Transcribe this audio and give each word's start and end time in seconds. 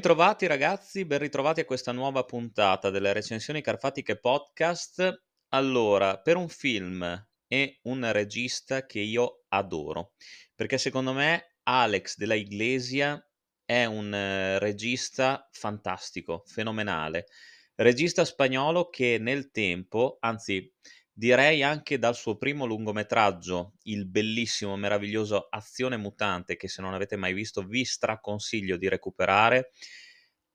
Bentrovati 0.00 0.46
ragazzi, 0.46 1.04
ben 1.04 1.18
ritrovati 1.18 1.60
a 1.60 1.66
questa 1.66 1.92
nuova 1.92 2.24
puntata 2.24 2.88
delle 2.88 3.12
recensioni 3.12 3.60
carfatiche 3.60 4.18
podcast. 4.18 5.24
Allora, 5.50 6.18
per 6.18 6.36
un 6.36 6.48
film 6.48 7.02
e 7.46 7.80
un 7.82 8.10
regista 8.10 8.86
che 8.86 9.00
io 9.00 9.44
adoro, 9.48 10.14
perché 10.54 10.78
secondo 10.78 11.12
me 11.12 11.56
Alex 11.64 12.16
della 12.16 12.32
Iglesia 12.32 13.22
è 13.62 13.84
un 13.84 14.14
eh, 14.14 14.58
regista 14.58 15.46
fantastico, 15.52 16.44
fenomenale. 16.46 17.26
Regista 17.74 18.24
spagnolo 18.24 18.88
che 18.88 19.18
nel 19.20 19.50
tempo, 19.50 20.16
anzi 20.20 20.72
direi 21.20 21.62
anche 21.62 21.98
dal 21.98 22.16
suo 22.16 22.38
primo 22.38 22.64
lungometraggio, 22.64 23.74
il 23.82 24.06
bellissimo, 24.06 24.74
meraviglioso 24.76 25.48
Azione 25.50 25.98
Mutante, 25.98 26.56
che 26.56 26.66
se 26.66 26.80
non 26.80 26.94
avete 26.94 27.16
mai 27.16 27.34
visto 27.34 27.60
vi 27.62 27.84
straconsiglio 27.84 28.78
di 28.78 28.88
recuperare. 28.88 29.72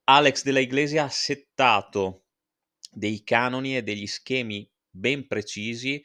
Alex 0.05 0.41
della 0.41 0.57
Iglesia 0.57 1.03
ha 1.03 1.09
settato 1.09 2.23
dei 2.91 3.23
canoni 3.23 3.77
e 3.77 3.83
degli 3.83 4.07
schemi 4.07 4.67
ben 4.89 5.27
precisi, 5.27 6.03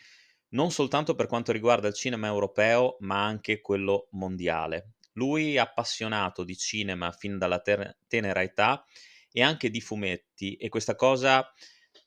non 0.48 0.70
soltanto 0.70 1.14
per 1.14 1.27
quanto 1.27 1.53
riguarda 1.53 1.88
il 1.88 1.94
cinema 1.94 2.27
europeo, 2.27 2.98
ma 3.00 3.25
anche 3.25 3.62
quello 3.62 4.08
mondiale. 4.11 4.97
Lui 5.12 5.55
è 5.55 5.58
appassionato 5.58 6.44
di 6.44 6.55
cinema 6.58 7.12
fin 7.12 7.38
dalla 7.38 7.61
ter- 7.61 7.97
tenera 8.06 8.42
età 8.42 8.84
e 9.33 9.42
anche 9.42 9.70
di 9.70 9.81
fumetti 9.81 10.56
e 10.56 10.69
questa 10.69 10.97
cosa 10.97 11.50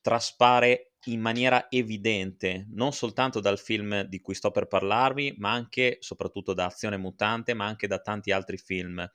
traspare 0.04 0.94
in 1.08 1.22
maniera 1.22 1.68
evidente, 1.72 2.68
non 2.72 2.94
soltanto 2.94 3.40
dal 3.40 3.59
film 3.59 4.04
di 4.04 4.22
cui 4.22 4.36
sto 4.36 4.52
per 4.52 4.68
parlarvi, 4.68 5.36
ma 5.40 5.52
anche 5.52 5.98
soprattutto 6.02 6.54
da 6.54 6.66
Azione 6.68 6.98
Mutante, 6.98 7.56
ma 7.56 7.66
anche 7.66 7.88
da 7.88 8.00
tanti 8.00 8.31
altri 8.31 8.58
film. 8.58 9.06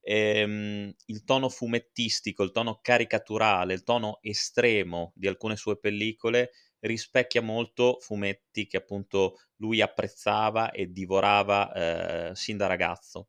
Ehm, 0.00 0.94
il 1.06 1.24
tono 1.24 1.48
fumettistico, 1.48 2.42
il 2.44 2.52
tono 2.52 2.78
caricaturale, 2.80 3.74
il 3.74 3.82
tono 3.82 4.18
estremo 4.22 5.12
di 5.16 5.26
alcune 5.26 5.56
sue 5.56 5.78
pellicole 5.78 6.52
rispecchia 6.80 7.42
molto 7.42 7.98
fumetti 8.00 8.66
che 8.68 8.76
appunto 8.76 9.38
lui 9.56 9.80
apprezzava 9.80 10.70
e 10.70 10.92
divorava 10.92 12.30
eh, 12.30 12.34
sin 12.36 12.56
da 12.56 12.66
ragazzo. 12.66 13.28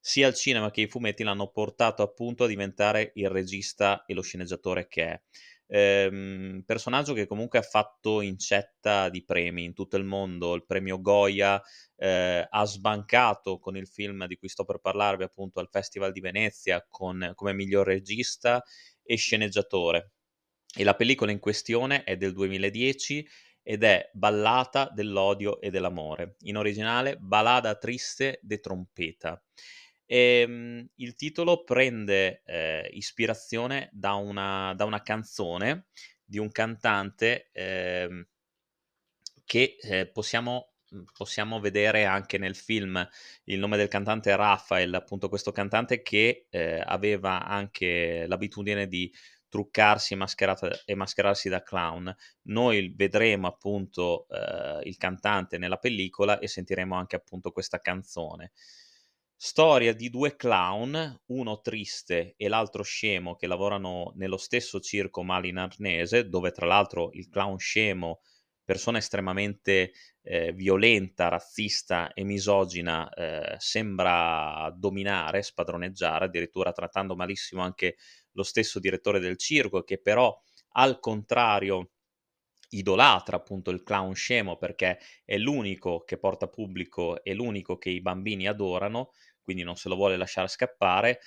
Sia 0.00 0.26
il 0.28 0.34
cinema 0.34 0.70
che 0.70 0.82
i 0.82 0.88
fumetti 0.88 1.22
l'hanno 1.22 1.48
portato 1.50 2.02
appunto 2.02 2.44
a 2.44 2.46
diventare 2.46 3.12
il 3.14 3.30
regista 3.30 4.04
e 4.04 4.14
lo 4.14 4.22
sceneggiatore 4.22 4.86
che 4.88 5.04
è. 5.04 5.22
Ehm, 5.70 6.62
personaggio 6.64 7.12
che 7.12 7.26
comunque 7.26 7.58
ha 7.58 7.62
fatto 7.62 8.20
incetta 8.22 9.08
di 9.10 9.22
premi 9.22 9.64
in 9.64 9.74
tutto 9.74 9.96
il 9.96 10.04
mondo, 10.04 10.54
il 10.54 10.64
premio 10.64 11.00
Goya, 11.00 11.62
eh, 11.96 12.46
ha 12.48 12.64
sbancato 12.64 13.58
con 13.58 13.76
il 13.76 13.86
film 13.86 14.26
di 14.26 14.36
cui 14.36 14.48
sto 14.48 14.64
per 14.64 14.78
parlarvi 14.78 15.24
appunto 15.24 15.60
al 15.60 15.68
Festival 15.70 16.12
di 16.12 16.20
Venezia 16.20 16.84
con, 16.88 17.32
come 17.34 17.52
miglior 17.52 17.86
regista 17.86 18.62
e 19.02 19.16
sceneggiatore. 19.16 20.12
E 20.76 20.84
la 20.84 20.94
pellicola 20.94 21.30
in 21.30 21.38
questione 21.38 22.04
è 22.04 22.16
del 22.16 22.32
2010 22.32 23.26
ed 23.62 23.82
è 23.84 24.08
Ballata 24.14 24.90
dell'odio 24.94 25.60
e 25.60 25.70
dell'amore, 25.70 26.36
in 26.40 26.56
originale 26.56 27.16
Balada 27.18 27.74
triste 27.76 28.38
de 28.42 28.60
trompeta. 28.60 29.42
E, 30.10 30.40
ehm, 30.40 30.88
il 30.96 31.14
titolo 31.14 31.64
prende 31.64 32.42
eh, 32.46 32.88
ispirazione 32.94 33.90
da 33.92 34.14
una, 34.14 34.72
da 34.74 34.86
una, 34.86 35.02
canzone 35.02 35.88
di 36.24 36.38
un 36.38 36.50
cantante 36.50 37.50
eh, 37.52 38.26
che 39.44 39.76
eh, 39.80 40.06
possiamo, 40.06 40.72
mhmm, 40.90 41.04
possiamo, 41.14 41.60
vedere 41.60 42.06
anche 42.06 42.38
nel 42.38 42.56
film. 42.56 43.06
Il 43.44 43.58
nome 43.58 43.76
del 43.76 43.88
cantante 43.88 44.32
è 44.32 44.36
Raphael, 44.36 44.94
appunto 44.94 45.28
questo 45.28 45.52
cantante 45.52 46.00
che 46.02 46.46
eh, 46.50 46.82
aveva 46.84 47.46
anche 47.46 48.26
l'abitudine 48.26 48.88
di 48.88 49.12
truccarsi 49.48 50.14
e, 50.14 50.94
mascherarsi 50.94 51.48
da 51.48 51.62
clown. 51.62 52.14
Noi 52.44 52.92
vedremo 52.96 53.46
appunto 53.46 54.26
eh, 54.28 54.80
il 54.84 54.96
cantante 54.96 55.58
nella 55.58 55.78
pellicola 55.78 56.38
e 56.38 56.48
sentiremo 56.48 56.94
anche 56.94 57.16
appunto 57.16 57.52
questa 57.52 57.78
canzone. 57.78 58.52
Storia 59.40 59.92
di 59.94 60.10
due 60.10 60.34
clown, 60.34 61.22
uno 61.26 61.60
triste 61.60 62.34
e 62.36 62.48
l'altro 62.48 62.82
scemo, 62.82 63.36
che 63.36 63.46
lavorano 63.46 64.12
nello 64.16 64.36
stesso 64.36 64.80
circo 64.80 65.22
malinarnese, 65.22 66.28
dove 66.28 66.50
tra 66.50 66.66
l'altro 66.66 67.10
il 67.12 67.28
clown 67.28 67.56
scemo, 67.58 68.20
persona 68.64 68.98
estremamente 68.98 69.92
eh, 70.22 70.52
violenta, 70.52 71.28
razzista 71.28 72.12
e 72.14 72.24
misogina, 72.24 73.08
eh, 73.10 73.54
sembra 73.58 74.72
dominare, 74.76 75.42
spadroneggiare, 75.42 76.24
addirittura 76.24 76.72
trattando 76.72 77.14
malissimo 77.14 77.62
anche 77.62 77.96
lo 78.32 78.42
stesso 78.42 78.80
direttore 78.80 79.20
del 79.20 79.36
circo, 79.38 79.84
che 79.84 80.00
però 80.00 80.36
al 80.72 80.98
contrario 80.98 81.90
idolatra 82.70 83.36
appunto 83.36 83.70
il 83.70 83.82
clown 83.82 84.14
scemo 84.14 84.56
perché 84.58 84.98
è 85.24 85.36
l'unico 85.38 86.04
che 86.04 86.18
porta 86.18 86.48
pubblico 86.48 87.22
e 87.24 87.32
l'unico 87.32 87.78
che 87.78 87.88
i 87.90 88.00
bambini 88.02 88.46
adorano, 88.46 89.12
quindi 89.48 89.64
non 89.64 89.76
se 89.76 89.88
lo 89.88 89.94
vuole 89.94 90.18
lasciare 90.18 90.46
scappare. 90.46 91.20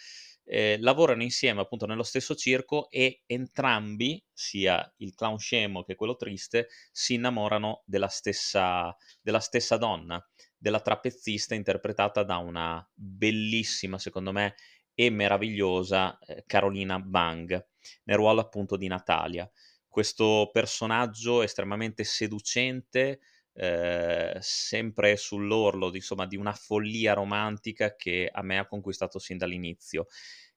Eh, 0.44 0.78
lavorano 0.80 1.24
insieme 1.24 1.62
appunto 1.62 1.88
nello 1.88 2.04
stesso 2.04 2.36
circo 2.36 2.88
e 2.92 3.24
entrambi, 3.26 4.24
sia 4.32 4.94
il 4.98 5.16
clown 5.16 5.40
scemo 5.40 5.82
che 5.82 5.96
quello 5.96 6.16
triste, 6.16 6.68
si 6.92 7.16
innamorano 7.16 7.81
della 7.84 8.10
stessa, 8.10 8.96
della 9.24 9.40
stessa 9.40 9.78
donna, 9.78 10.24
della 10.56 10.81
trapezzista 10.81 11.56
interpretata 11.56 12.22
da 12.22 12.38
una 12.38 12.88
bellissima, 12.94 13.98
secondo 13.98 14.31
me, 14.31 14.54
e 14.94 15.10
meravigliosa 15.10 16.20
eh, 16.20 16.44
Carolina 16.46 17.00
Bang, 17.00 17.68
nel 18.04 18.18
ruolo 18.18 18.42
appunto 18.42 18.78
di 18.78 18.86
Natalia 18.86 19.50
questo 19.88 20.50
personaggio 20.54 21.42
estremamente 21.42 22.06
seducente, 22.06 23.20
eh, 23.53 24.38
sempre 24.39 25.16
sull'orlo 25.17 25.94
insomma, 25.94 26.25
di 26.25 26.38
una 26.38 26.53
follia 26.53 27.13
romantica 27.13 27.95
che 27.95 28.29
a 28.31 28.41
me 28.41 28.57
ha 28.57 28.67
conquistato 28.67 29.19
sin 29.19 29.38
dall'inizio, 29.38 30.07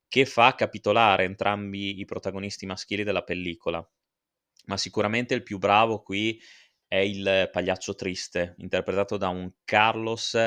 che 0.09 0.25
fa 0.27 0.55
capitolare 0.55 1.25
entrambi 1.25 1.99
i 1.99 2.05
protagonisti 2.05 2.67
maschili 2.67 3.03
della 3.05 3.23
pellicola. 3.23 3.87
Ma 4.67 4.77
sicuramente 4.77 5.35
il 5.35 5.43
più 5.43 5.59
bravo 5.59 6.03
qui 6.03 6.41
è 6.87 6.97
il 6.97 7.49
pagliaccio 7.53 7.95
triste, 7.95 8.55
interpretato 8.59 9.17
da 9.17 9.29
un 9.29 9.53
Carlos 9.65 10.39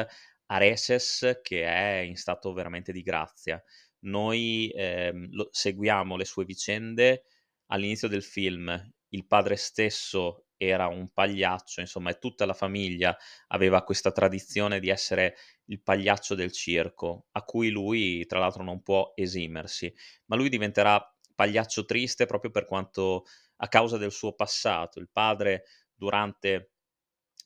Areces 0.45 1.39
che 1.41 1.65
è 1.65 1.97
in 1.99 2.15
stato 2.15 2.53
veramente 2.53 2.91
di 2.91 3.01
grazia. 3.01 3.61
Noi 3.99 4.69
eh, 4.69 5.11
lo, 5.31 5.49
seguiamo 5.51 6.15
le 6.15 6.25
sue 6.25 6.45
vicende 6.45 7.23
all'inizio 7.67 8.07
del 8.07 8.23
film 8.23 8.91
il 9.09 9.25
padre 9.25 9.55
stesso 9.55 10.46
era 10.57 10.87
un 10.87 11.09
pagliaccio, 11.13 11.81
insomma, 11.81 12.09
e 12.09 12.17
tutta 12.17 12.45
la 12.45 12.53
famiglia 12.53 13.15
aveva 13.47 13.83
questa 13.83 14.11
tradizione 14.11 14.79
di 14.79 14.89
essere 14.89 15.35
il 15.65 15.81
pagliaccio 15.81 16.35
del 16.35 16.51
circo, 16.51 17.27
a 17.31 17.43
cui 17.43 17.69
lui, 17.69 18.25
tra 18.25 18.39
l'altro, 18.39 18.63
non 18.63 18.81
può 18.81 19.13
esimersi. 19.15 19.93
Ma 20.25 20.35
lui 20.35 20.49
diventerà 20.49 21.01
pagliaccio 21.35 21.85
triste 21.85 22.25
proprio 22.25 22.49
per 22.49 22.65
quanto 22.65 23.25
a 23.57 23.67
causa 23.67 23.97
del 23.97 24.11
suo 24.11 24.33
passato. 24.33 24.99
Il 24.99 25.09
padre, 25.11 25.65
durante 25.93 26.71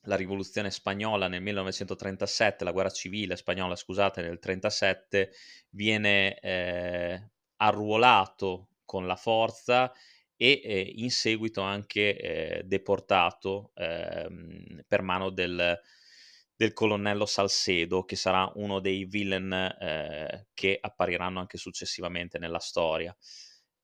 la 0.06 0.16
rivoluzione 0.16 0.70
spagnola 0.70 1.28
nel 1.28 1.42
1937, 1.42 2.64
la 2.64 2.72
guerra 2.72 2.90
civile 2.90 3.36
spagnola, 3.36 3.76
scusate, 3.76 4.20
nel 4.22 4.38
1937, 4.42 5.32
viene 5.70 6.38
eh, 6.40 7.30
arruolato 7.56 8.68
con 8.84 9.06
la 9.06 9.16
forza 9.16 9.92
e 10.36 10.60
eh, 10.64 10.92
in 10.96 11.10
seguito 11.10 11.60
anche 11.60 12.16
eh, 12.16 12.62
deportato 12.64 13.72
ehm, 13.74 14.82
per 14.86 15.02
mano 15.02 15.30
del, 15.30 15.78
del, 16.56 16.72
colonnello 16.72 17.26
Salcedo, 17.26 18.04
che 18.04 18.16
sarà 18.16 18.50
uno 18.56 18.80
dei 18.80 19.04
villain 19.04 19.52
eh, 19.52 20.48
che 20.54 20.78
appariranno 20.80 21.40
anche 21.40 21.58
successivamente 21.58 22.38
nella 22.38 22.58
storia. 22.58 23.16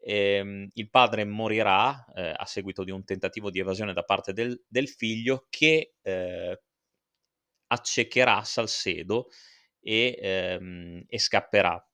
Ehm, 0.01 0.69
il 0.75 0.91
padre 0.91 1.25
morirà 1.25 2.05
eh, 2.15 2.33
a 2.37 2.45
seguito 2.47 2.85
di 2.85 2.91
un 2.91 3.05
tentativo 3.05 3.51
di 3.51 3.59
evasione 3.59 3.93
da 3.93 4.03
parte 4.05 4.33
del, 4.33 4.63
del 4.67 4.89
figlio 4.89 5.47
che 5.51 5.95
eh, 6.03 6.61
accecherà 7.69 8.43
Salcedo 8.45 9.29
e, 9.81 10.19
ehm, 10.21 11.05
e 11.07 11.19
scapperà 11.19 11.88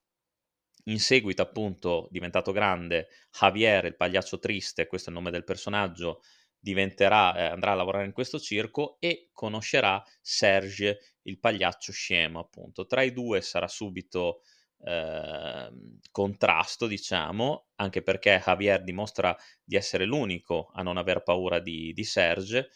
in 0.87 0.99
seguito, 0.99 1.41
appunto, 1.41 2.07
diventato 2.11 2.51
grande, 2.51 3.07
Javier, 3.31 3.85
il 3.85 3.95
pagliaccio 3.95 4.39
triste, 4.39 4.87
questo 4.87 5.09
è 5.09 5.13
il 5.13 5.17
nome 5.17 5.31
del 5.31 5.43
personaggio, 5.43 6.21
diventerà, 6.59 7.35
eh, 7.35 7.43
andrà 7.45 7.71
a 7.71 7.75
lavorare 7.75 8.05
in 8.05 8.11
questo 8.11 8.39
circo 8.39 8.97
e 8.99 9.29
conoscerà 9.33 10.03
Serge, 10.21 11.17
il 11.23 11.39
pagliaccio 11.39 11.91
scemo, 11.91 12.39
appunto. 12.39 12.85
Tra 12.85 13.01
i 13.01 13.13
due 13.13 13.41
sarà 13.41 13.67
subito 13.67 14.41
eh, 14.83 15.71
contrasto, 16.11 16.87
diciamo, 16.87 17.67
anche 17.75 18.01
perché 18.01 18.41
Javier 18.43 18.83
dimostra 18.83 19.35
di 19.63 19.75
essere 19.75 20.05
l'unico 20.05 20.69
a 20.73 20.81
non 20.83 20.97
aver 20.97 21.23
paura 21.23 21.59
di, 21.59 21.93
di 21.93 22.03
Serge 22.03 22.69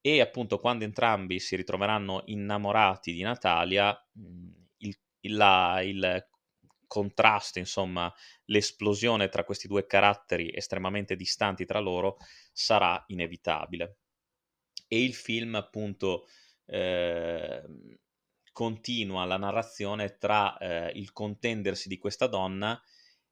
e 0.00 0.20
appunto 0.20 0.58
quando 0.58 0.84
entrambi 0.84 1.38
si 1.40 1.56
ritroveranno 1.56 2.22
innamorati 2.26 3.12
di 3.12 3.22
Natalia, 3.22 3.96
il, 4.78 4.96
il, 5.20 5.36
la, 5.36 5.80
il 5.82 6.26
contrasto, 6.90 7.60
insomma, 7.60 8.12
l'esplosione 8.46 9.28
tra 9.28 9.44
questi 9.44 9.68
due 9.68 9.86
caratteri 9.86 10.50
estremamente 10.52 11.14
distanti 11.14 11.64
tra 11.64 11.78
loro 11.78 12.16
sarà 12.52 13.02
inevitabile. 13.06 13.98
E 14.88 15.04
il 15.04 15.14
film, 15.14 15.54
appunto, 15.54 16.26
eh, 16.66 17.62
continua 18.52 19.24
la 19.24 19.36
narrazione 19.36 20.18
tra 20.18 20.58
eh, 20.58 20.90
il 20.96 21.12
contendersi 21.12 21.88
di 21.88 21.96
questa 21.96 22.26
donna 22.26 22.80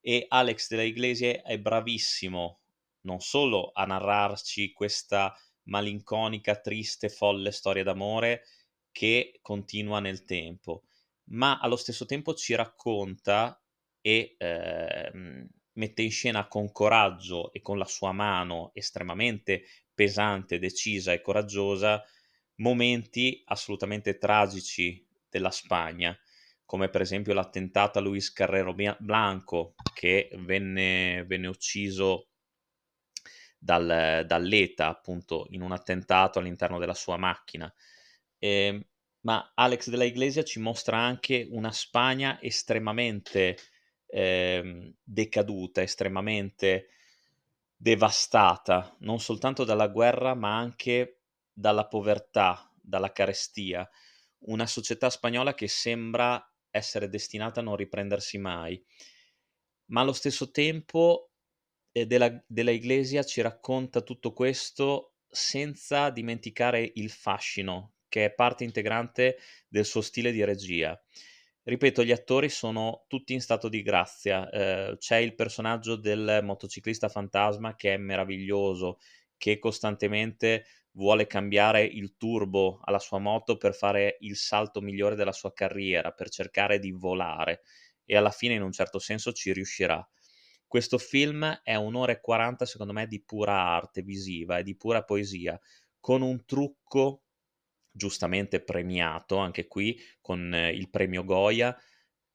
e 0.01 0.25
Alex 0.29 0.69
de 0.69 0.77
la 0.77 0.83
Iglesia 0.85 1.43
è 1.43 1.59
bravissimo 1.59 2.61
non 3.01 3.19
solo 3.21 3.73
a 3.75 3.85
narrarci 3.85 4.73
questa 4.73 5.37
malinconica, 5.65 6.61
triste, 6.61 7.09
folle 7.09 7.51
storia 7.51 7.83
d'amore 7.83 8.45
che 8.93 9.39
continua 9.43 9.99
nel 9.99 10.25
tempo, 10.25 10.85
ma 11.31 11.59
allo 11.59 11.77
stesso 11.77 12.07
tempo 12.07 12.35
ci 12.35 12.55
racconta 12.55 13.61
e 14.01 14.37
eh, 14.39 15.13
mette 15.73 16.03
in 16.03 16.11
scena 16.11 16.47
con 16.49 16.73
coraggio 16.73 17.53
e 17.53 17.61
con 17.61 17.79
la 17.79 17.85
sua 17.85 18.13
mano 18.13 18.71
estremamente 18.75 19.65
pesante, 19.95 20.59
decisa 20.59 21.13
e 21.13 21.21
coraggiosa 21.21 22.03
momenti 22.57 23.43
assolutamente 23.47 24.19
tragici 24.19 25.05
della 25.29 25.51
Spagna, 25.51 26.17
come 26.65 26.89
per 26.89 27.01
esempio 27.01 27.35
l'attentato 27.35 27.99
a 27.99 28.03
Luis 28.03 28.33
Carrero 28.33 28.75
Blanco 28.75 29.75
che 29.95 30.31
venne, 30.39 31.25
venne 31.27 31.47
ucciso 31.47 32.29
dal, 33.59 34.25
dall'ETA 34.27 34.89
appunto 34.89 35.47
in 35.51 35.63
un 35.63 35.73
attentato 35.73 36.39
all'interno 36.39 36.79
della 36.79 36.95
sua 36.95 37.17
macchina. 37.17 37.73
Eh, 38.39 38.87
ma 39.21 39.53
Alex 39.55 39.89
della 39.91 40.05
Iglesia 40.05 40.43
ci 40.45 40.61
mostra 40.61 40.99
anche 40.99 41.47
una 41.51 41.73
Spagna 41.73 42.41
estremamente 42.41 43.57
eh, 44.07 44.95
decaduta, 45.03 45.83
estremamente 45.83 46.89
devastata, 47.77 48.97
non 49.01 49.21
soltanto 49.21 49.65
dalla 49.65 49.89
guerra, 49.89 50.35
ma 50.35 50.57
anche 50.57 51.21
dalla 51.53 51.87
povertà, 51.87 52.73
dalla 52.81 53.13
carestia. 53.13 53.89
Una 54.41 54.67
società 54.67 55.11
spagnola 55.11 55.55
che 55.55 55.69
sembra 55.69 56.43
essere 56.71 57.09
destinata 57.09 57.61
a 57.61 57.63
non 57.63 57.77
riprendersi 57.77 58.39
mai. 58.39 58.83
Ma 59.87 60.03
allo 60.03 60.13
stesso 60.13 60.51
tempo 60.51 61.33
eh, 61.93 62.07
della, 62.07 62.43
della 62.47 62.71
Iglesia 62.71 63.25
ci 63.25 63.41
racconta 63.41 64.01
tutto 64.03 64.33
questo 64.33 65.15
senza 65.29 66.11
dimenticare 66.11 66.93
il 66.95 67.11
fascino 67.11 67.95
che 68.09 68.27
è 68.27 68.33
parte 68.33 68.65
integrante 68.65 69.39
del 69.69 69.85
suo 69.85 70.01
stile 70.01 70.33
di 70.33 70.45
regia. 70.45 71.01
Ripeto, 71.63 72.03
gli 72.03 72.13
attori 72.13 72.49
sono 72.49 73.05
tutti 73.09 73.35
in 73.35 73.43
stato 73.43 73.69
di 73.69 73.83
grazia. 73.83 74.49
Eh, 74.49 74.97
c'è 74.99 75.17
il 75.17 75.35
personaggio 75.35 75.97
del 75.97 76.41
motociclista 76.43 77.09
fantasma 77.09 77.75
che 77.77 77.93
è 77.93 77.97
meraviglioso, 77.99 78.99
che 79.37 79.59
costantemente 79.59 80.65
vuole 80.93 81.27
cambiare 81.27 81.85
il 81.85 82.17
turbo 82.17 82.81
alla 82.83 82.99
sua 82.99 83.19
moto 83.19 83.57
per 83.57 83.75
fare 83.75 84.17
il 84.21 84.37
salto 84.37 84.81
migliore 84.81 85.15
della 85.15 85.33
sua 85.33 85.53
carriera, 85.53 86.11
per 86.13 86.31
cercare 86.31 86.79
di 86.79 86.91
volare 86.91 87.63
e 88.05 88.17
alla 88.17 88.31
fine 88.31 88.55
in 88.55 88.63
un 88.63 88.73
certo 88.73 88.99
senso 88.99 89.33
ci 89.33 89.53
riuscirà. 89.53 90.07
Questo 90.67 90.99
film 90.99 91.61
è 91.63 91.75
un'ora 91.75 92.13
e 92.13 92.21
40 92.21 92.65
secondo 92.67 92.93
me 92.93 93.07
di 93.07 93.23
pura 93.23 93.55
arte 93.55 94.03
visiva 94.03 94.59
e 94.59 94.63
di 94.63 94.77
pura 94.77 95.05
poesia, 95.05 95.59
con 96.01 96.23
un 96.23 96.45
trucco 96.47 97.25
giustamente 97.99 98.63
premiato 98.63 99.37
anche 99.37 99.67
qui 99.67 100.01
con 100.23 100.55
eh, 100.55 100.71
il 100.71 100.89
premio 100.89 101.25
Goya, 101.25 101.77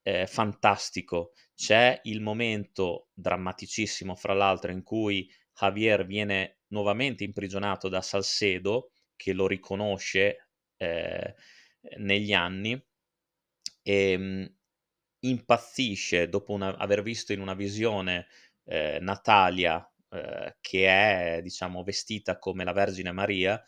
eh, 0.03 0.27
fantastico. 0.27 1.31
C'è 1.55 1.99
il 2.03 2.21
momento 2.21 3.07
drammaticissimo, 3.13 4.13
fra 4.13 4.33
l'altro, 4.33 4.71
in 4.71 4.83
cui 4.83 5.27
Javier 5.59 6.05
viene 6.05 6.59
nuovamente 6.67 7.23
imprigionato 7.23 7.89
da 7.89 8.01
Salcedo, 8.01 8.91
che 9.15 9.33
lo 9.33 9.47
riconosce 9.47 10.49
eh, 10.77 11.35
negli 11.97 12.33
anni, 12.33 12.79
e 13.81 14.17
mh, 14.17 14.23
mm, 14.23 14.45
impazzisce 15.21 16.27
dopo 16.29 16.53
una, 16.53 16.75
aver 16.77 17.01
visto 17.01 17.33
in 17.33 17.39
una 17.41 17.53
visione 17.53 18.27
eh, 18.65 18.99
Natalia, 18.99 19.89
eh, 20.09 20.57
che 20.59 20.87
è, 21.37 21.41
diciamo, 21.41 21.83
vestita 21.83 22.37
come 22.37 22.63
la 22.63 22.73
Vergine 22.73 23.11
Maria, 23.11 23.63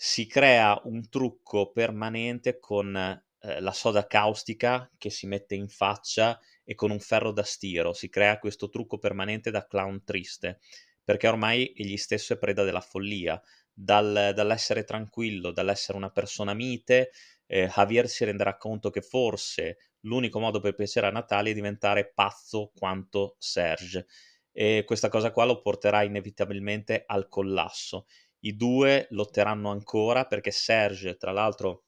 si 0.00 0.28
crea 0.28 0.80
un 0.84 1.08
trucco 1.08 1.72
permanente 1.72 2.60
con 2.60 2.94
eh, 2.94 3.60
la 3.60 3.72
soda 3.72 4.06
caustica 4.06 4.88
che 4.96 5.10
si 5.10 5.26
mette 5.26 5.56
in 5.56 5.68
faccia 5.68 6.38
e 6.62 6.76
con 6.76 6.92
un 6.92 7.00
ferro 7.00 7.32
da 7.32 7.42
stiro. 7.42 7.92
Si 7.92 8.08
crea 8.08 8.38
questo 8.38 8.68
trucco 8.68 8.98
permanente 8.98 9.50
da 9.50 9.66
clown 9.66 10.04
triste, 10.04 10.60
perché 11.02 11.26
ormai 11.26 11.72
egli 11.76 11.96
stesso 11.96 12.32
è 12.32 12.38
preda 12.38 12.62
della 12.62 12.80
follia. 12.80 13.42
Dal, 13.72 14.30
dall'essere 14.36 14.84
tranquillo, 14.84 15.50
dall'essere 15.50 15.98
una 15.98 16.10
persona 16.10 16.54
mite, 16.54 17.10
eh, 17.46 17.66
Javier 17.66 18.08
si 18.08 18.24
renderà 18.24 18.56
conto 18.56 18.90
che 18.90 19.02
forse 19.02 19.78
l'unico 20.02 20.38
modo 20.38 20.60
per 20.60 20.76
piacere 20.76 21.08
a 21.08 21.10
Natalia 21.10 21.50
è 21.50 21.54
diventare 21.56 22.12
pazzo 22.14 22.70
quanto 22.72 23.34
Serge. 23.40 24.06
E 24.52 24.84
questa 24.86 25.08
cosa 25.08 25.32
qua 25.32 25.44
lo 25.44 25.60
porterà 25.60 26.02
inevitabilmente 26.04 27.02
al 27.04 27.28
collasso 27.28 28.06
i 28.40 28.56
due 28.56 29.06
lotteranno 29.10 29.70
ancora 29.70 30.26
perché 30.26 30.50
Serge, 30.50 31.16
tra 31.16 31.32
l'altro, 31.32 31.84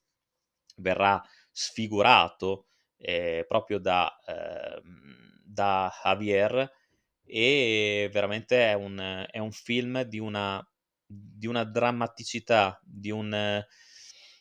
verrà 0.77 1.23
sfigurato 1.51 2.67
eh, 2.97 3.45
proprio 3.47 3.79
da, 3.79 4.15
eh, 4.27 4.81
da, 5.45 5.93
Javier 6.03 6.71
e 7.25 8.09
veramente 8.13 8.71
è 8.71 8.75
un, 8.75 9.27
è 9.31 9.39
un 9.39 9.53
film 9.53 10.03
di 10.03 10.19
una, 10.19 10.65
di 11.07 11.47
una 11.47 11.65
drammaticità, 11.65 12.81
di, 12.83 13.11
un, 13.11 13.65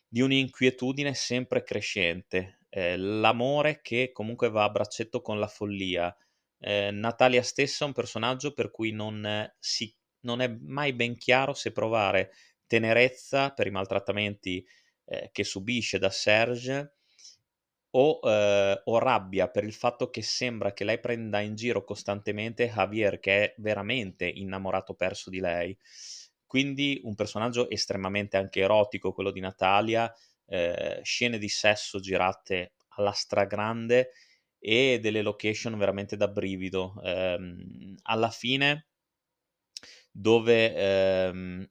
di 0.07 0.21
un'inquietudine 0.21 1.13
sempre 1.13 1.63
crescente. 1.63 2.61
Eh, 2.69 2.97
l'amore 2.97 3.81
che 3.81 4.11
comunque 4.11 4.49
va 4.49 4.63
a 4.63 4.69
braccetto 4.69 5.21
con 5.21 5.39
la 5.39 5.47
follia. 5.47 6.15
Eh, 6.59 6.91
Natalia 6.91 7.41
stessa 7.41 7.83
è 7.83 7.87
un 7.87 7.93
personaggio 7.93 8.53
per 8.53 8.69
cui 8.69 8.91
non 8.91 9.49
si 9.59 9.95
non 10.21 10.41
è 10.41 10.47
mai 10.47 10.93
ben 10.93 11.17
chiaro 11.17 11.53
se 11.53 11.71
provare 11.71 12.31
tenerezza 12.67 13.51
per 13.51 13.67
i 13.67 13.71
maltrattamenti 13.71 14.65
eh, 15.05 15.29
che 15.31 15.43
subisce 15.43 15.97
da 15.97 16.09
Serge 16.09 16.93
o, 17.91 18.19
eh, 18.23 18.81
o, 18.85 18.99
rabbia 18.99 19.49
per 19.49 19.63
il 19.63 19.73
fatto 19.73 20.09
che 20.09 20.21
sembra 20.21 20.73
che 20.73 20.83
lei 20.83 20.99
prenda 20.99 21.39
in 21.39 21.55
giro 21.55 21.83
costantemente 21.83 22.69
Javier, 22.69 23.19
che 23.19 23.43
è 23.43 23.55
veramente 23.57 24.27
innamorato 24.27 24.93
perso 24.93 25.29
di 25.29 25.39
lei. 25.39 25.75
Quindi 26.45 26.99
un 27.03 27.15
personaggio 27.15 27.69
estremamente 27.69 28.37
anche 28.37 28.61
erotico, 28.61 29.13
quello 29.13 29.31
di 29.31 29.39
Natalia, 29.39 30.13
eh, 30.45 30.99
scene 31.03 31.37
di 31.37 31.49
sesso 31.49 31.99
girate 31.99 32.73
alla 32.97 33.11
stragrande 33.11 34.11
e 34.59 34.99
delle 35.01 35.21
location 35.21 35.77
veramente 35.77 36.17
da 36.17 36.27
brivido. 36.27 36.99
Eh, 37.03 37.37
alla 38.03 38.29
fine 38.29 38.87
dove 40.11 40.75
ehm, 40.75 41.69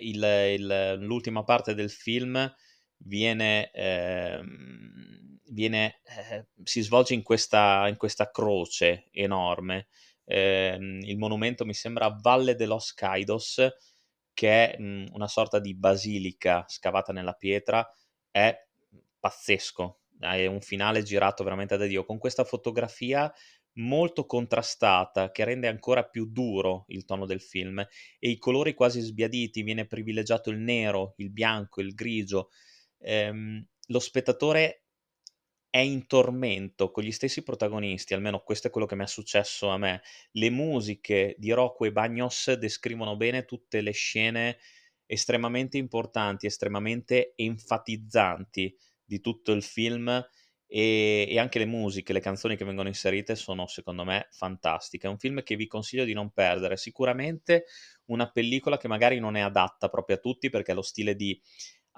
il, 0.00 0.22
il, 0.58 0.96
l'ultima 1.00 1.44
parte 1.44 1.74
del 1.74 1.90
film 1.90 2.52
viene, 2.98 3.70
ehm, 3.72 5.38
viene 5.50 6.00
eh, 6.30 6.46
si 6.62 6.80
svolge 6.82 7.14
in 7.14 7.22
questa, 7.22 7.86
in 7.88 7.96
questa 7.96 8.30
croce 8.30 9.08
enorme. 9.12 9.88
Eh, 10.24 10.76
il 10.80 11.18
monumento 11.18 11.64
mi 11.64 11.74
sembra 11.74 12.08
Valle 12.20 12.54
de 12.56 12.66
los 12.66 12.92
Caidos, 12.94 13.66
che 14.34 14.72
è 14.72 14.78
mh, 14.80 15.08
una 15.12 15.28
sorta 15.28 15.58
di 15.58 15.74
basilica 15.74 16.64
scavata 16.68 17.12
nella 17.12 17.34
pietra, 17.34 17.88
è 18.30 18.54
pazzesco. 19.18 20.00
È 20.18 20.46
un 20.46 20.60
finale 20.62 21.02
girato 21.02 21.44
veramente 21.44 21.76
da 21.76 21.84
Dio. 21.86 22.04
Con 22.04 22.18
questa 22.18 22.44
fotografia 22.44 23.32
molto 23.76 24.26
contrastata 24.26 25.30
che 25.30 25.44
rende 25.44 25.68
ancora 25.68 26.04
più 26.04 26.26
duro 26.30 26.84
il 26.88 27.04
tono 27.04 27.26
del 27.26 27.40
film 27.40 27.78
e 27.78 28.28
i 28.28 28.38
colori 28.38 28.74
quasi 28.74 29.00
sbiaditi, 29.00 29.62
viene 29.62 29.86
privilegiato 29.86 30.50
il 30.50 30.58
nero, 30.58 31.14
il 31.18 31.30
bianco, 31.30 31.80
il 31.80 31.94
grigio. 31.94 32.50
Ehm, 32.98 33.66
lo 33.88 33.98
spettatore 33.98 34.84
è 35.70 35.78
in 35.78 36.06
tormento 36.06 36.90
con 36.90 37.04
gli 37.04 37.12
stessi 37.12 37.42
protagonisti, 37.42 38.14
almeno 38.14 38.40
questo 38.40 38.68
è 38.68 38.70
quello 38.70 38.86
che 38.86 38.96
mi 38.96 39.04
è 39.04 39.06
successo 39.06 39.68
a 39.68 39.76
me. 39.76 40.00
Le 40.32 40.50
musiche 40.50 41.34
di 41.38 41.50
Rocco 41.50 41.84
e 41.84 41.92
Bagnos 41.92 42.52
descrivono 42.54 43.16
bene 43.16 43.44
tutte 43.44 43.82
le 43.82 43.92
scene 43.92 44.58
estremamente 45.04 45.76
importanti, 45.76 46.46
estremamente 46.46 47.34
enfatizzanti 47.36 48.74
di 49.04 49.20
tutto 49.20 49.52
il 49.52 49.62
film 49.62 50.24
e, 50.66 51.26
e, 51.28 51.38
anche 51.38 51.58
le 51.58 51.66
musiche, 51.66 52.12
le 52.12 52.20
canzoni 52.20 52.56
che 52.56 52.64
vengono 52.64 52.88
inserite 52.88 53.36
sono 53.36 53.66
secondo 53.66 54.04
me 54.04 54.28
fantastiche. 54.30 55.06
È 55.06 55.10
un 55.10 55.18
film 55.18 55.42
che 55.42 55.56
vi 55.56 55.66
consiglio 55.66 56.04
di 56.04 56.12
non 56.12 56.30
perdere. 56.30 56.76
Sicuramente 56.76 57.66
una 58.06 58.30
pellicola 58.30 58.76
che 58.76 58.88
magari 58.88 59.18
non 59.18 59.36
è 59.36 59.40
adatta 59.40 59.88
proprio 59.88 60.16
a 60.16 60.20
tutti 60.20 60.50
perché 60.50 60.72
lo 60.74 60.82
stile 60.82 61.14
di 61.14 61.40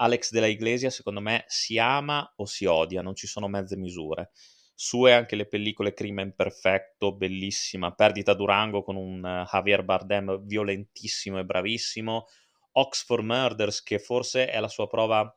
Alex 0.00 0.30
della 0.30 0.46
Iglesia 0.46 0.90
secondo 0.90 1.20
me 1.20 1.44
si 1.48 1.78
ama 1.78 2.32
o 2.36 2.46
si 2.46 2.66
odia, 2.66 3.02
non 3.02 3.14
ci 3.14 3.26
sono 3.26 3.48
mezze 3.48 3.76
misure. 3.76 4.30
Sue 4.74 5.12
anche 5.12 5.34
le 5.34 5.48
pellicole 5.48 5.92
Crimen 5.92 6.34
Perfetto, 6.36 7.12
bellissima, 7.16 7.92
Perdita 7.92 8.32
Durango 8.32 8.84
con 8.84 8.94
un 8.94 9.24
uh, 9.24 9.44
Javier 9.44 9.82
Bardem 9.82 10.44
violentissimo 10.44 11.40
e 11.40 11.44
bravissimo, 11.44 12.26
Oxford 12.72 13.24
Murders 13.24 13.82
che 13.82 13.98
forse 13.98 14.46
è 14.46 14.60
la 14.60 14.68
sua 14.68 14.86
prova 14.86 15.36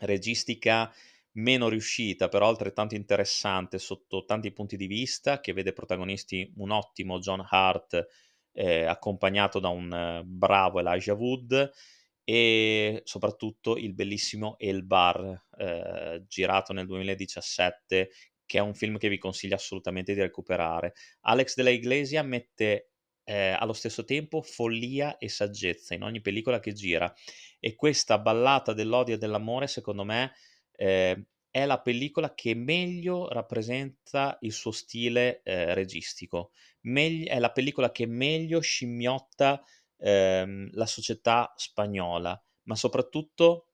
registica 0.00 0.92
meno 1.36 1.68
riuscita, 1.68 2.28
però 2.28 2.48
altrettanto 2.48 2.94
interessante 2.94 3.78
sotto 3.78 4.24
tanti 4.24 4.52
punti 4.52 4.76
di 4.76 4.86
vista, 4.86 5.40
che 5.40 5.52
vede 5.52 5.72
protagonisti 5.72 6.50
un 6.56 6.70
ottimo 6.70 7.18
John 7.18 7.44
Hart 7.48 8.06
eh, 8.52 8.84
accompagnato 8.84 9.58
da 9.58 9.68
un 9.68 9.92
eh, 9.92 10.22
bravo 10.24 10.80
Elijah 10.80 11.14
Wood 11.14 11.72
e 12.24 13.02
soprattutto 13.04 13.76
il 13.76 13.94
bellissimo 13.94 14.56
El 14.58 14.84
Bar, 14.84 15.46
eh, 15.58 16.24
girato 16.26 16.72
nel 16.72 16.86
2017, 16.86 18.10
che 18.44 18.58
è 18.58 18.60
un 18.60 18.74
film 18.74 18.96
che 18.96 19.08
vi 19.08 19.18
consiglio 19.18 19.54
assolutamente 19.54 20.14
di 20.14 20.20
recuperare. 20.20 20.94
Alex 21.22 21.54
della 21.54 21.70
Iglesia 21.70 22.22
mette 22.22 22.90
eh, 23.24 23.50
allo 23.50 23.72
stesso 23.72 24.04
tempo 24.04 24.40
follia 24.40 25.18
e 25.18 25.28
saggezza 25.28 25.94
in 25.94 26.02
ogni 26.02 26.20
pellicola 26.20 26.60
che 26.60 26.72
gira 26.72 27.12
e 27.58 27.74
questa 27.74 28.18
ballata 28.18 28.72
dell'odio 28.72 29.16
e 29.16 29.18
dell'amore, 29.18 29.66
secondo 29.66 30.04
me, 30.04 30.32
eh, 30.76 31.26
è 31.50 31.64
la 31.64 31.80
pellicola 31.80 32.34
che 32.34 32.54
meglio 32.54 33.28
rappresenta 33.28 34.36
il 34.42 34.52
suo 34.52 34.72
stile 34.72 35.42
eh, 35.42 35.72
registico, 35.74 36.52
Megli- 36.82 37.26
è 37.26 37.38
la 37.38 37.50
pellicola 37.50 37.90
che 37.90 38.06
meglio 38.06 38.60
scimmiotta 38.60 39.62
ehm, 39.98 40.70
la 40.72 40.86
società 40.86 41.52
spagnola, 41.56 42.40
ma 42.64 42.76
soprattutto 42.76 43.70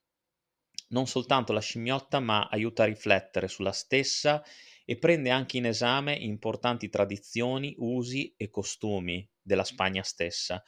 non 0.89 1.07
soltanto 1.07 1.53
la 1.53 1.61
scimmiotta, 1.61 2.21
ma 2.21 2.49
aiuta 2.49 2.85
a 2.85 2.87
riflettere 2.87 3.49
sulla 3.49 3.73
stessa 3.73 4.43
e 4.85 4.97
prende 4.99 5.31
anche 5.31 5.57
in 5.57 5.67
esame 5.67 6.15
importanti 6.15 6.89
tradizioni, 6.89 7.75
usi 7.79 8.35
e 8.37 8.51
costumi 8.51 9.29
della 9.41 9.65
Spagna 9.65 10.03
stessa, 10.03 10.63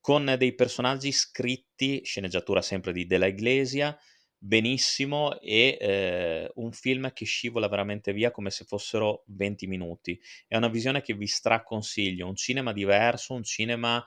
con 0.00 0.34
dei 0.36 0.54
personaggi 0.54 1.12
scritti, 1.12 2.04
sceneggiatura 2.04 2.60
sempre 2.60 2.92
di 2.92 3.06
Della 3.06 3.26
Iglesia, 3.26 3.96
benissimo 4.44 5.38
e 5.40 5.78
eh, 5.80 6.50
un 6.56 6.72
film 6.72 7.12
che 7.12 7.24
scivola 7.24 7.68
veramente 7.68 8.12
via 8.12 8.32
come 8.32 8.50
se 8.50 8.64
fossero 8.64 9.22
20 9.28 9.68
minuti. 9.68 10.20
È 10.48 10.56
una 10.56 10.68
visione 10.68 11.00
che 11.00 11.14
vi 11.14 11.28
straconsiglio, 11.28 12.26
un 12.26 12.34
cinema 12.34 12.72
diverso, 12.72 13.34
un 13.34 13.44
cinema 13.44 14.04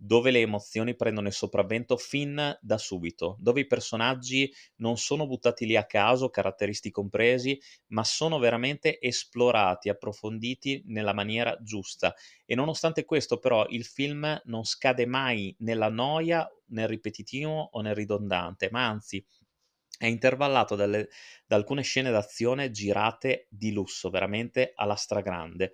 dove 0.00 0.30
le 0.30 0.40
emozioni 0.40 0.94
prendono 0.94 1.26
il 1.26 1.32
sopravvento 1.32 1.96
fin 1.96 2.56
da 2.60 2.78
subito, 2.78 3.36
dove 3.40 3.60
i 3.60 3.66
personaggi 3.66 4.52
non 4.76 4.96
sono 4.96 5.26
buttati 5.26 5.66
lì 5.66 5.74
a 5.74 5.86
caso, 5.86 6.28
caratteristi 6.30 6.90
compresi, 6.92 7.60
ma 7.88 8.04
sono 8.04 8.38
veramente 8.38 9.00
esplorati, 9.00 9.88
approfonditi 9.88 10.82
nella 10.86 11.12
maniera 11.12 11.56
giusta. 11.60 12.14
E 12.46 12.54
nonostante 12.54 13.04
questo, 13.04 13.38
però, 13.38 13.66
il 13.70 13.84
film 13.84 14.40
non 14.44 14.64
scade 14.64 15.04
mai 15.04 15.54
nella 15.60 15.88
noia, 15.88 16.48
nel 16.70 16.86
ripetitivo 16.86 17.70
o 17.72 17.80
nel 17.80 17.94
ridondante, 17.94 18.68
ma 18.70 18.86
anzi 18.86 19.24
è 19.98 20.06
intervallato 20.06 20.74
dalle, 20.76 21.08
da 21.46 21.56
alcune 21.56 21.82
scene 21.82 22.10
d'azione 22.10 22.70
girate 22.70 23.46
di 23.50 23.72
lusso, 23.72 24.10
veramente 24.10 24.72
alla 24.74 24.94
stragrande. 24.94 25.72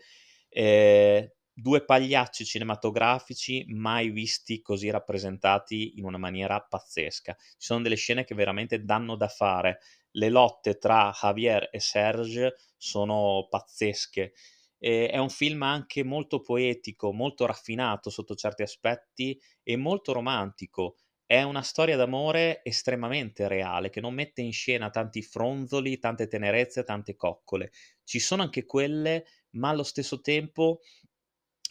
Eh, 0.49 1.35
due 1.53 1.85
pagliacci 1.85 2.45
cinematografici 2.45 3.65
mai 3.69 4.11
visti 4.11 4.61
così 4.61 4.91
rappresentati 4.91 5.99
in 5.99 6.05
una 6.05 6.19
maniera 6.19 6.61
pazzesca. 6.61 7.35
Ci 7.37 7.55
sono 7.59 7.83
delle 7.83 7.97
scene 7.97 8.25
che 8.25 8.35
veramente 8.35 8.83
danno 8.85 9.17
da 9.17 9.29
fare. 9.29 9.79
Le 10.13 10.29
lotte 10.31 10.79
tra 10.79 11.13
Javier 11.13 11.69
e 11.73 11.81
Serge 11.81 12.57
sono 12.77 13.47
pazzesche. 13.49 14.33
E 14.79 15.09
è 15.09 15.19
un 15.19 15.31
film 15.31 15.63
anche 15.63 16.05
molto 16.05 16.41
poetico, 16.41 17.13
molto 17.13 17.47
raffinato 17.47 18.11
sotto 18.11 18.35
certi 18.35 18.63
aspetti 18.63 19.41
e 19.63 19.77
molto 19.77 20.13
romantico. 20.13 20.97
È 21.27 21.43
una 21.43 21.63
storia 21.63 21.97
d'amore 21.97 22.63
estremamente 22.65 23.49
reale, 23.49 23.91
che 23.91 24.01
non 24.01 24.15
mette 24.15 24.43
in 24.43 24.53
scena 24.53 24.91
tanti 24.91 25.23
fronzoli, 25.23 25.99
tante 25.99 26.29
tenerezze, 26.29 26.85
tante 26.85 27.17
coccole. 27.17 27.71
Ci 28.05 28.19
sono 28.21 28.43
anche 28.43 28.65
quelle, 28.67 29.25
ma 29.53 29.71
allo 29.71 29.83
stesso 29.85 30.21
tempo 30.21 30.81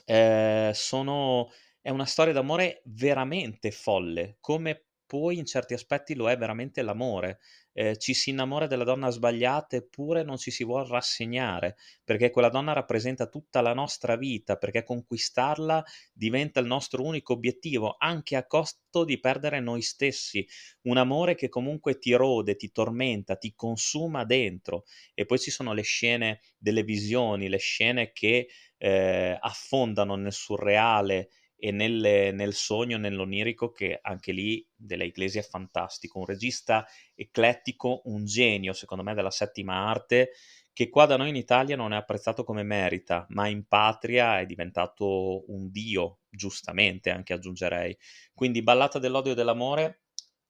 eh, 0.06 0.72
sono, 0.74 1.50
è 1.82 1.90
una 1.90 2.06
storia 2.06 2.34
d'amore 2.34 2.82
veramente 2.86 3.72
folle, 3.72 4.38
come 4.40 4.86
poi 5.14 5.38
in 5.38 5.46
certi 5.46 5.76
aspetti 5.76 6.16
lo 6.16 6.28
è 6.28 6.36
veramente 6.36 6.82
l'amore. 6.82 7.38
Eh, 7.72 7.98
ci 8.00 8.16
si 8.16 8.32
innamora 8.32 8.66
della 8.66 8.84
donna 8.84 9.12
sbagliata 9.12 9.76
eppure 9.76 10.24
non 10.24 10.38
ci 10.38 10.50
si 10.50 10.64
vuole 10.64 10.88
rassegnare, 10.88 11.76
perché 12.04 12.32
quella 12.32 12.50
donna 12.50 12.74
rappresenta 12.74 13.28
tutta 13.28 13.62
la 13.62 13.76
nostra 13.76 14.16
vita, 14.16 14.56
perché 14.58 14.82
conquistarla 14.84 15.84
diventa 16.12 16.60
il 16.60 16.66
nostro 16.66 17.04
unico 17.04 17.34
obiettivo, 17.34 17.96
anche 18.00 18.36
a 18.36 18.48
costo 18.48 19.04
di 19.04 19.20
perdere 19.20 19.60
noi 19.60 19.84
stessi. 19.84 20.48
Un 20.84 20.98
amore 20.98 21.36
che 21.36 21.48
comunque 21.48 22.00
ti 22.00 22.14
rode, 22.14 22.56
ti 22.56 22.72
tormenta, 22.72 23.36
ti 23.36 23.54
consuma 23.54 24.24
dentro. 24.26 24.86
E 25.14 25.26
poi 25.26 25.38
ci 25.38 25.52
sono 25.52 25.74
le 25.74 25.84
scene 25.84 26.40
delle 26.58 26.82
visioni, 26.82 27.50
le 27.50 27.58
scene 27.58 28.12
che 28.14 28.48
eh, 28.78 29.38
affondano 29.40 30.16
nel 30.16 30.34
surreale 30.34 31.30
e 31.66 31.72
nelle, 31.72 32.34
nel 32.34 32.54
sogno, 32.54 32.98
nell'onirico, 32.98 33.72
che 33.72 33.98
anche 34.02 34.34
lì 34.34 34.68
della 34.76 35.06
Iglesia 35.06 35.40
è 35.40 35.46
fantastico. 35.46 36.20
Un 36.20 36.26
regista 36.26 36.86
eclettico, 37.16 38.02
un 38.04 38.26
genio, 38.26 38.74
secondo 38.74 39.02
me, 39.02 39.14
della 39.14 39.32
settima 39.32 39.76
arte, 39.88 40.32
che 40.74 40.90
qua 40.90 41.06
da 41.06 41.16
noi 41.16 41.30
in 41.30 41.38
Italia 41.38 41.78
non 41.78 41.94
è 41.94 41.96
apprezzato 41.96 42.44
come 42.44 42.64
merita, 42.64 43.26
ma 43.30 43.48
in 43.48 43.66
patria 43.66 44.42
è 44.42 44.46
diventato 44.46 45.50
un 45.54 45.72
dio, 45.72 46.20
giustamente 46.30 47.12
anche 47.12 47.32
aggiungerei. 47.32 47.98
Quindi 48.34 48.62
Ballata 48.62 49.00
dell'odio 49.00 49.32
e 49.32 49.36
dell'amore, 49.36 50.02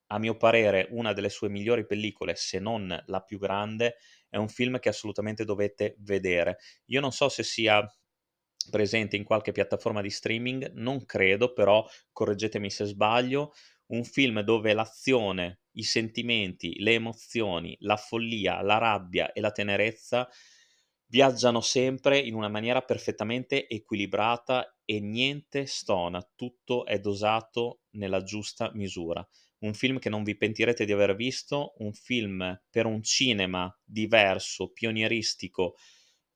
a 0.08 0.18
mio 0.18 0.36
parere, 0.36 0.88
una 0.90 1.14
delle 1.14 1.30
sue 1.30 1.48
migliori 1.48 1.86
pellicole, 1.86 2.34
se 2.34 2.58
non 2.58 3.04
la 3.06 3.22
più 3.22 3.38
grande, 3.38 3.98
è 4.30 4.38
un 4.38 4.50
film 4.50 4.80
che 4.80 4.90
assolutamente 4.90 5.46
dovete 5.46 5.94
vedere. 6.00 6.58
Io 6.86 7.02
non 7.02 7.12
so 7.12 7.30
se 7.30 7.44
sia 7.44 7.88
presente 8.70 9.16
in 9.16 9.24
qualche 9.24 9.52
piattaforma 9.52 10.02
di 10.02 10.10
streaming, 10.10 10.72
non 10.74 11.06
credo, 11.06 11.54
però 11.54 11.86
correggetemi 12.12 12.70
se 12.70 12.86
sbaglio, 12.86 13.54
un 13.88 14.04
film 14.04 14.42
dove 14.42 14.74
l'azione, 14.74 15.62
i 15.74 15.84
sentimenti, 15.84 16.80
le 16.80 16.94
emozioni, 16.94 17.76
la 17.82 17.98
follia, 17.98 18.62
la 18.62 18.78
rabbia 18.78 19.32
e 19.34 19.42
la 19.42 19.52
tenerezza 19.52 20.28
viaggiano 21.08 21.62
sempre 21.62 22.18
in 22.18 22.34
una 22.34 22.48
maniera 22.48 22.82
perfettamente 22.82 23.68
equilibrata 23.68 24.76
e 24.84 25.00
niente 25.00 25.66
stona, 25.68 26.28
tutto 26.36 26.86
è 26.86 27.00
dosato 27.00 27.82
nella 27.92 28.24
giusta 28.24 28.72
misura. 28.74 29.26
Un 29.60 29.74
film 29.76 30.00
che 30.00 30.10
non 30.10 30.24
vi 30.24 30.36
pentirete 30.36 30.86
di 30.86 30.92
aver 30.92 31.16
visto, 31.16 31.74
un 31.78 31.94
film 31.94 32.62
per 32.70 32.86
un 32.86 33.04
cinema 33.04 33.72
diverso, 33.84 34.72
pionieristico, 34.72 35.76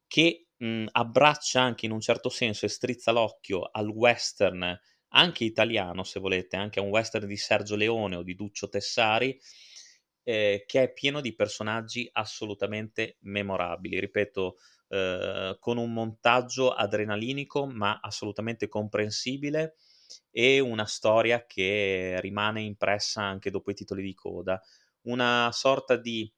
che 0.06 0.47
mh, 0.58 0.66
mhmm, 0.66 0.88
abbraccia 0.92 1.62
anche 1.62 1.86
in 1.86 1.92
un 1.92 2.00
certo 2.02 2.30
senso 2.30 2.66
e 2.66 2.70
strizza 2.70 3.12
l'occhio 3.12 3.70
al 3.72 3.88
western, 3.88 4.78
anche 5.10 5.44
italiano 5.44 6.04
se 6.04 6.20
volete, 6.20 6.58
anche 6.58 6.80
a 6.80 6.84
un 6.84 6.90
western 6.90 7.28
di 7.28 7.38
Sergio 7.38 7.76
Leone 7.76 8.16
o 8.18 8.24
di 8.24 8.36
Duccio 8.36 8.70
Tessari, 8.70 9.38
eh, 10.24 10.64
che 10.68 10.84
è 10.84 10.94
pieno 10.94 11.22
di 11.22 11.34
personaggi 11.36 12.10
assolutamente 12.12 13.18
memorabili. 13.22 14.00
Ripeto, 14.00 14.58
eh, 14.90 15.58
con 15.60 15.78
un 15.78 15.94
montaggio 15.94 16.74
adrenalinico 16.74 17.66
ma 17.66 18.00
assolutamente 18.02 18.68
comprensibile 18.68 19.76
e 20.32 20.60
una 20.60 20.86
storia 20.86 21.46
che 21.46 22.20
rimane 22.22 22.62
impressa 22.62 23.22
anche 23.24 23.50
dopo 23.52 23.72
i 23.72 23.74
titoli 23.74 24.04
di 24.04 24.14
coda. 24.14 24.62
Una 25.04 25.50
sorta 25.54 25.96
di 25.96 26.32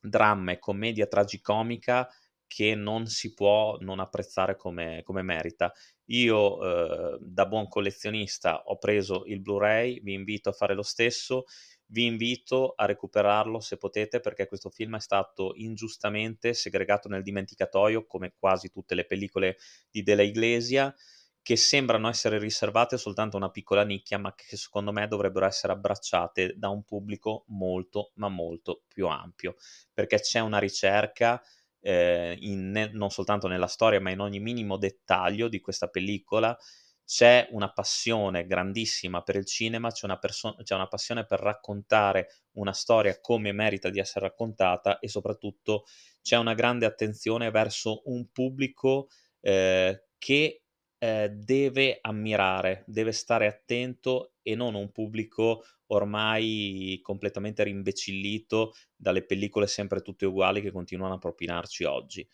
dramma 0.00 0.52
e 0.52 0.58
commedia 0.58 1.06
tragicomica 1.06 2.08
che 2.48 2.74
non 2.74 3.06
si 3.06 3.34
può 3.34 3.76
non 3.80 4.00
apprezzare 4.00 4.56
come, 4.56 5.02
come 5.04 5.22
merita. 5.22 5.72
Io 6.06 7.14
eh, 7.14 7.18
da 7.20 7.46
buon 7.46 7.68
collezionista 7.68 8.62
ho 8.64 8.78
preso 8.78 9.24
il 9.26 9.40
Blu-ray, 9.40 10.00
vi 10.00 10.14
invito 10.14 10.48
a 10.48 10.52
fare 10.52 10.74
lo 10.74 10.82
stesso, 10.82 11.44
vi 11.90 12.06
invito 12.06 12.72
a 12.74 12.86
recuperarlo 12.86 13.60
se 13.60 13.76
potete 13.76 14.20
perché 14.20 14.46
questo 14.46 14.70
film 14.70 14.96
è 14.96 15.00
stato 15.00 15.52
ingiustamente 15.54 16.54
segregato 16.54 17.08
nel 17.08 17.22
dimenticatoio 17.22 18.06
come 18.06 18.34
quasi 18.38 18.70
tutte 18.70 18.94
le 18.94 19.04
pellicole 19.04 19.56
di 19.90 20.02
Della 20.02 20.22
Iglesia 20.22 20.94
che 21.40 21.56
sembrano 21.56 22.08
essere 22.08 22.38
riservate 22.38 22.98
soltanto 22.98 23.36
a 23.36 23.38
una 23.38 23.50
piccola 23.50 23.82
nicchia 23.82 24.18
ma 24.18 24.34
che 24.34 24.56
secondo 24.56 24.92
me 24.92 25.08
dovrebbero 25.08 25.46
essere 25.46 25.72
abbracciate 25.72 26.54
da 26.58 26.68
un 26.68 26.84
pubblico 26.84 27.44
molto 27.48 28.12
ma 28.16 28.28
molto 28.28 28.82
più 28.86 29.06
ampio 29.06 29.56
perché 29.94 30.20
c'è 30.20 30.40
una 30.40 30.58
ricerca 30.58 31.42
eh, 31.80 32.36
in, 32.40 32.90
non 32.92 33.10
soltanto 33.10 33.48
nella 33.48 33.66
storia, 33.66 34.00
ma 34.00 34.10
in 34.10 34.20
ogni 34.20 34.40
minimo 34.40 34.76
dettaglio 34.76 35.48
di 35.48 35.60
questa 35.60 35.88
pellicola. 35.88 36.56
C'è 37.04 37.48
una 37.52 37.72
passione 37.72 38.46
grandissima 38.46 39.22
per 39.22 39.36
il 39.36 39.46
cinema, 39.46 39.90
c'è 39.90 40.04
una, 40.04 40.18
perso- 40.18 40.56
c'è 40.62 40.74
una 40.74 40.88
passione 40.88 41.24
per 41.24 41.40
raccontare 41.40 42.28
una 42.52 42.74
storia 42.74 43.18
come 43.20 43.52
merita 43.52 43.88
di 43.88 43.98
essere 43.98 44.26
raccontata 44.26 44.98
e 44.98 45.08
soprattutto 45.08 45.84
c'è 46.20 46.36
una 46.36 46.52
grande 46.52 46.84
attenzione 46.84 47.50
verso 47.50 48.02
un 48.06 48.30
pubblico 48.30 49.08
eh, 49.40 50.08
che 50.18 50.64
eh, 50.98 51.28
deve 51.30 51.98
ammirare, 52.00 52.84
deve 52.86 53.12
stare 53.12 53.46
attento 53.46 54.34
e 54.42 54.54
non 54.54 54.74
un 54.74 54.90
pubblico 54.90 55.64
ormai 55.88 56.98
completamente 57.02 57.62
rimbecillito 57.62 58.74
dalle 58.94 59.24
pellicole 59.24 59.66
sempre 59.66 60.02
tutte 60.02 60.26
uguali 60.26 60.60
che 60.60 60.70
continuano 60.70 61.14
a 61.14 61.18
propinarci 61.18 61.84
oggi. 61.84 62.28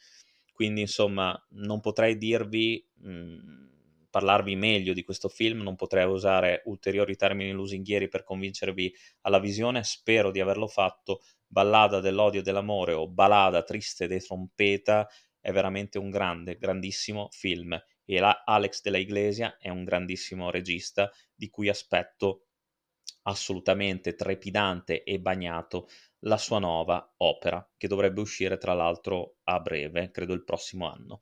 Quindi, 0.52 0.80
insomma, 0.82 1.36
non 1.50 1.80
potrei 1.80 2.16
dirvi, 2.16 2.84
mh, 2.94 3.10
mhmm, 3.10 3.72
parlarvi 4.10 4.54
meglio 4.54 4.92
di 4.92 5.02
questo 5.02 5.28
film, 5.28 5.62
non 5.62 5.74
potrei 5.74 6.06
usare 6.06 6.62
ulteriori 6.66 7.16
termini 7.16 7.50
lusinghieri 7.50 8.08
per 8.08 8.22
convincervi 8.22 8.94
alla 9.22 9.40
visione, 9.40 9.82
spero 9.82 10.30
di 10.30 10.40
averlo 10.40 10.68
fatto. 10.68 11.20
Ballada 11.46 12.00
dell'odio 12.00 12.40
e 12.40 12.42
dell'amore 12.42 12.92
o 12.94 13.08
Balada 13.08 13.62
triste 13.62 14.06
de 14.08 14.20
trompeta 14.20 15.08
è 15.40 15.52
veramente 15.52 15.98
un 15.98 16.10
grande, 16.10 16.56
grandissimo 16.56 17.28
film 17.30 17.78
e 18.04 18.18
la 18.18 18.42
Alex 18.44 18.82
della 18.82 18.98
Iglesia 18.98 19.56
è 19.58 19.68
un 19.68 19.84
grandissimo 19.84 20.50
regista 20.50 21.10
di 21.34 21.48
cui 21.48 21.68
aspetto 21.68 22.46
assolutamente 23.22 24.14
trepidante 24.14 25.02
e 25.02 25.18
bagnato 25.18 25.88
la 26.20 26.36
sua 26.36 26.58
nuova 26.58 27.14
opera, 27.18 27.66
che 27.76 27.88
dovrebbe 27.88 28.20
uscire 28.20 28.58
tra 28.58 28.74
l'altro 28.74 29.36
a 29.44 29.60
breve, 29.60 30.10
credo 30.10 30.32
il 30.34 30.44
prossimo 30.44 30.90
anno. 30.90 31.20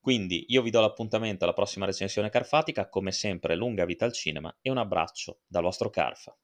Quindi 0.00 0.46
io 0.48 0.62
vi 0.62 0.70
do 0.70 0.80
l'appuntamento 0.80 1.44
alla 1.44 1.54
prossima 1.54 1.86
recensione 1.86 2.28
carfatica, 2.28 2.88
come 2.88 3.10
sempre 3.10 3.56
lunga 3.56 3.86
vita 3.86 4.04
al 4.04 4.12
cinema 4.12 4.54
e 4.60 4.70
un 4.70 4.78
abbraccio 4.78 5.40
dal 5.46 5.62
vostro 5.62 5.88
Carfa. 5.88 6.36